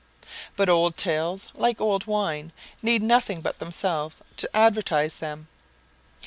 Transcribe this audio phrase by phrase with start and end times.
[0.55, 5.47] But old tales, like old wine, need nothing but themselves to advertise them.